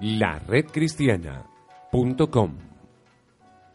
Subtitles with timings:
[0.00, 2.52] La redcristiana.com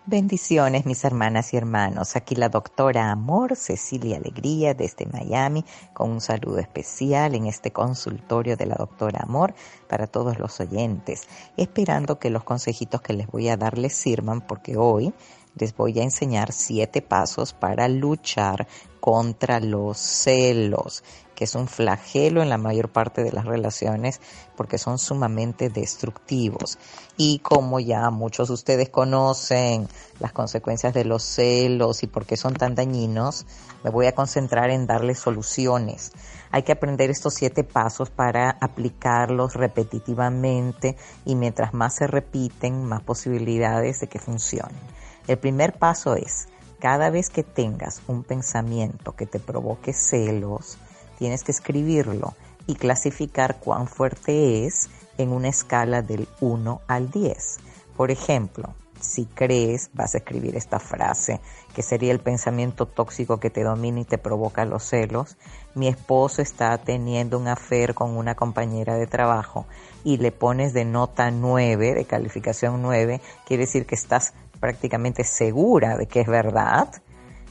[0.05, 2.15] Bendiciones mis hermanas y hermanos.
[2.15, 8.55] Aquí la doctora Amor Cecilia Alegría desde Miami con un saludo especial en este consultorio
[8.55, 9.53] de la doctora Amor
[9.89, 11.27] para todos los oyentes,
[11.57, 15.13] esperando que los consejitos que les voy a dar les sirvan porque hoy
[15.55, 18.65] les voy a enseñar siete pasos para luchar
[19.01, 21.03] contra los celos
[21.35, 24.21] que es un flagelo en la mayor parte de las relaciones
[24.55, 26.77] porque son sumamente destructivos.
[27.17, 29.87] Y como ya muchos de ustedes conocen
[30.19, 33.45] las consecuencias de los celos y por qué son tan dañinos,
[33.83, 36.11] me voy a concentrar en darles soluciones.
[36.51, 43.01] Hay que aprender estos siete pasos para aplicarlos repetitivamente y mientras más se repiten, más
[43.01, 44.79] posibilidades de que funcionen.
[45.27, 46.47] El primer paso es,
[46.79, 50.77] cada vez que tengas un pensamiento que te provoque celos,
[51.23, 52.33] tienes que escribirlo
[52.67, 57.59] y clasificar cuán fuerte es en una escala del 1 al 10.
[57.95, 61.39] Por ejemplo, si crees, vas a escribir esta frase,
[61.73, 65.37] que sería el pensamiento tóxico que te domina y te provoca los celos.
[65.75, 69.65] Mi esposo está teniendo un afer con una compañera de trabajo
[70.03, 75.95] y le pones de nota 9, de calificación 9, quiere decir que estás prácticamente segura
[75.95, 76.89] de que es verdad.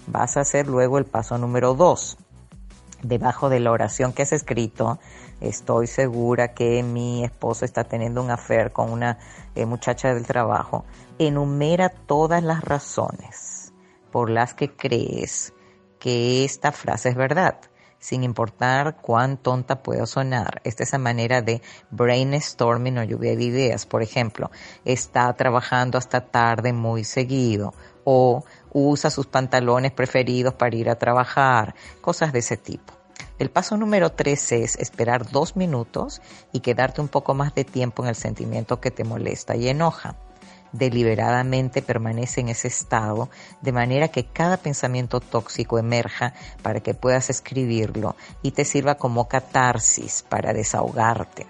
[0.09, 2.19] Vas a hacer luego el paso número 2
[3.03, 4.99] debajo de la oración que has escrito,
[5.41, 9.19] estoy segura que mi esposo está teniendo un affair con una
[9.55, 10.85] eh, muchacha del trabajo,
[11.19, 13.73] enumera todas las razones
[14.11, 15.53] por las que crees
[15.99, 17.59] que esta frase es verdad,
[17.99, 20.61] sin importar cuán tonta pueda sonar.
[20.65, 23.87] Esta es la manera de brainstorming o lluvia de ideas.
[23.87, 24.51] Por ejemplo,
[24.85, 27.73] está trabajando hasta tarde muy seguido
[28.05, 32.95] o usa sus pantalones preferidos para ir a trabajar, cosas de ese tipo.
[33.39, 36.23] El paso número tres es esperar dos minutos
[36.53, 40.17] y quedarte un poco más de tiempo en el sentimiento que te molesta y enoja.
[40.73, 43.29] Deliberadamente permanece en ese estado
[43.61, 49.29] de manera que cada pensamiento tóxico emerja para que puedas escribirlo y te sirva como
[49.29, 51.47] catarsis para desahogarte.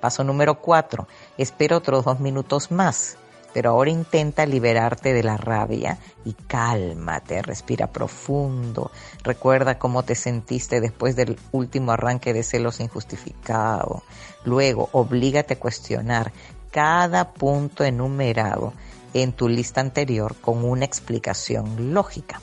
[0.00, 1.08] Paso número cuatro,
[1.38, 3.16] espera otros dos minutos más
[3.56, 5.96] pero ahora intenta liberarte de la rabia
[6.26, 8.90] y cálmate, respira profundo,
[9.22, 14.02] recuerda cómo te sentiste después del último arranque de celos injustificado.
[14.44, 16.32] Luego, oblígate a cuestionar
[16.70, 18.74] cada punto enumerado
[19.14, 22.42] en tu lista anterior con una explicación lógica.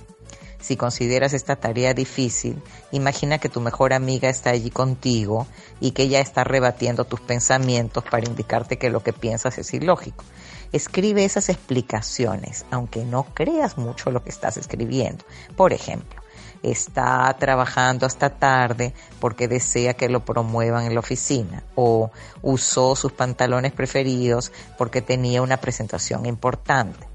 [0.60, 2.60] Si consideras esta tarea difícil,
[2.92, 5.46] imagina que tu mejor amiga está allí contigo
[5.82, 10.24] y que ella está rebatiendo tus pensamientos para indicarte que lo que piensas es ilógico.
[10.74, 15.24] Escribe esas explicaciones, aunque no creas mucho lo que estás escribiendo.
[15.56, 16.22] Por ejemplo,
[16.64, 23.12] está trabajando hasta tarde porque desea que lo promuevan en la oficina o usó sus
[23.12, 27.08] pantalones preferidos porque tenía una presentación importante.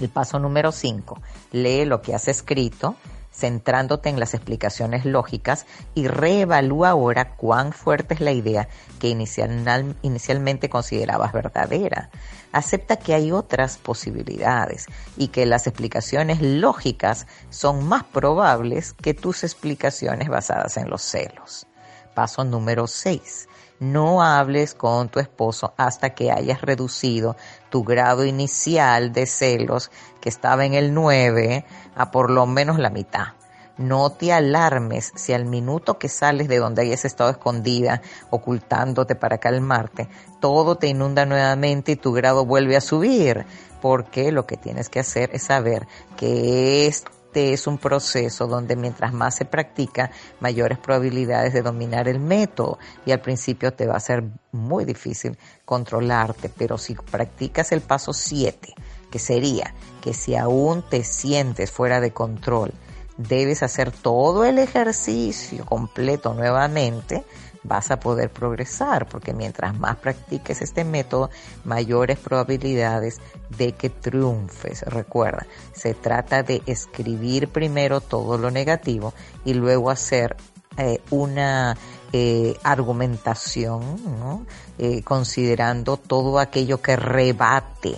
[0.00, 1.20] El paso número 5,
[1.52, 2.96] lee lo que has escrito
[3.32, 8.68] centrándote en las explicaciones lógicas y reevalúa ahora cuán fuerte es la idea
[8.98, 12.10] que inicialmente considerabas verdadera.
[12.52, 19.44] Acepta que hay otras posibilidades y que las explicaciones lógicas son más probables que tus
[19.44, 21.66] explicaciones basadas en los celos.
[22.14, 23.48] Paso número 6
[23.80, 27.36] no hables con tu esposo hasta que hayas reducido
[27.70, 29.90] tu grado inicial de celos,
[30.20, 33.28] que estaba en el 9, a por lo menos la mitad.
[33.76, 39.38] No te alarmes si al minuto que sales de donde hayas estado escondida, ocultándote para
[39.38, 40.08] calmarte,
[40.40, 43.46] todo te inunda nuevamente y tu grado vuelve a subir,
[43.80, 45.86] porque lo que tienes que hacer es saber
[46.16, 50.10] que es este es un proceso donde mientras más se practica,
[50.40, 55.36] mayores probabilidades de dominar el método y al principio te va a ser muy difícil
[55.66, 58.72] controlarte, pero si practicas el paso 7,
[59.10, 62.72] que sería que si aún te sientes fuera de control,
[63.18, 67.24] debes hacer todo el ejercicio completo nuevamente,
[67.62, 71.30] vas a poder progresar, porque mientras más practiques este método,
[71.64, 73.20] mayores probabilidades
[73.56, 74.82] de que triunfes.
[74.82, 79.12] Recuerda, se trata de escribir primero todo lo negativo
[79.44, 80.36] y luego hacer
[80.76, 81.76] eh, una
[82.12, 84.46] eh, argumentación,
[84.78, 87.96] eh, considerando todo aquello que rebate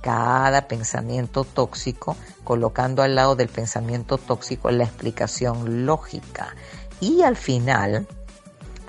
[0.00, 6.54] cada pensamiento tóxico, colocando al lado del pensamiento tóxico la explicación lógica.
[7.00, 8.06] Y al final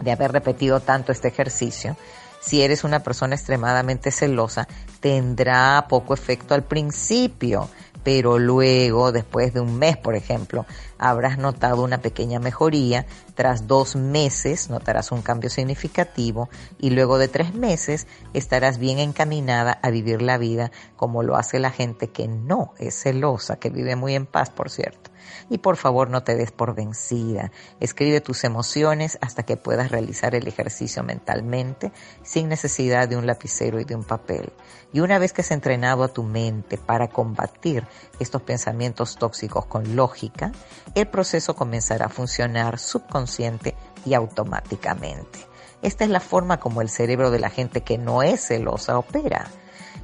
[0.03, 1.95] de haber repetido tanto este ejercicio,
[2.41, 4.67] si eres una persona extremadamente celosa,
[4.99, 7.69] tendrá poco efecto al principio,
[8.03, 10.65] pero luego, después de un mes, por ejemplo,
[11.09, 13.05] habrás notado una pequeña mejoría,
[13.35, 19.79] tras dos meses notarás un cambio significativo y luego de tres meses estarás bien encaminada
[19.81, 23.95] a vivir la vida como lo hace la gente que no es celosa, que vive
[23.95, 25.11] muy en paz, por cierto.
[25.49, 27.51] Y por favor no te des por vencida.
[27.79, 31.91] Escribe tus emociones hasta que puedas realizar el ejercicio mentalmente
[32.23, 34.51] sin necesidad de un lapicero y de un papel.
[34.91, 37.85] Y una vez que has entrenado a tu mente para combatir
[38.19, 40.51] estos pensamientos tóxicos con lógica,
[40.95, 43.75] el proceso comenzará a funcionar subconsciente
[44.05, 45.39] y automáticamente.
[45.81, 49.47] Esta es la forma como el cerebro de la gente que no es celosa opera.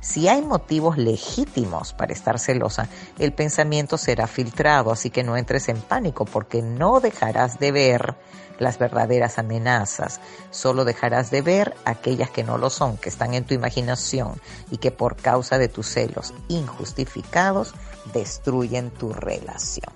[0.01, 2.87] Si hay motivos legítimos para estar celosa,
[3.17, 8.15] el pensamiento será filtrado, así que no entres en pánico porque no dejarás de ver
[8.59, 10.19] las verdaderas amenazas,
[10.51, 14.39] solo dejarás de ver aquellas que no lo son, que están en tu imaginación
[14.69, 17.73] y que por causa de tus celos injustificados
[18.13, 19.93] destruyen tu relación.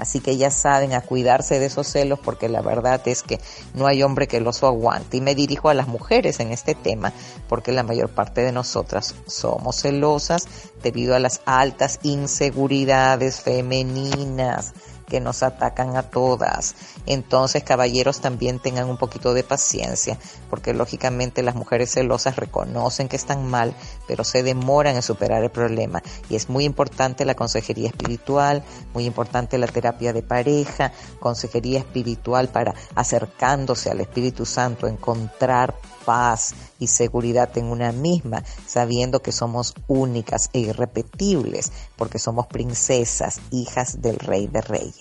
[0.00, 3.38] Así que ya saben a cuidarse de esos celos porque la verdad es que
[3.74, 5.18] no hay hombre que los aguante.
[5.18, 7.12] Y me dirijo a las mujeres en este tema
[7.48, 10.48] porque la mayor parte de nosotras somos celosas
[10.82, 14.72] debido a las altas inseguridades femeninas
[15.10, 16.74] que nos atacan a todas.
[17.04, 20.16] Entonces, caballeros, también tengan un poquito de paciencia,
[20.48, 23.74] porque lógicamente las mujeres celosas reconocen que están mal,
[24.06, 26.02] pero se demoran en superar el problema.
[26.30, 28.62] Y es muy importante la consejería espiritual,
[28.94, 35.74] muy importante la terapia de pareja, consejería espiritual para acercándose al Espíritu Santo, encontrar
[36.04, 43.40] paz y seguridad en una misma, sabiendo que somos únicas e irrepetibles, porque somos princesas,
[43.50, 44.99] hijas del Rey de Reyes.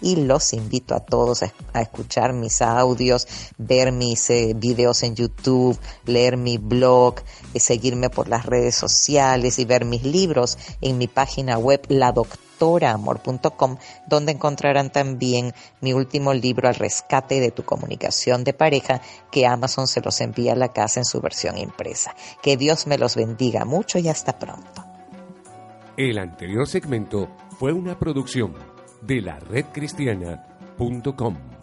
[0.00, 3.26] Y los invito a todos a, escuchar mis audios,
[3.58, 7.16] ver mis eh, videos en YouTube, leer mi blog,
[7.54, 12.12] y seguirme por las redes sociales y ver mis libros en mi página web, La
[14.06, 19.00] donde encontrarán también mi último libro al rescate de tu comunicación de pareja,
[19.30, 22.14] que Amazon se los envía a la casa en su versión impresa.
[22.42, 24.84] Que Dios me los bendiga mucho y hasta pronto.
[25.96, 27.28] El anterior segmento
[27.58, 28.54] fue una producción
[29.02, 31.55] de la redcristiana.com.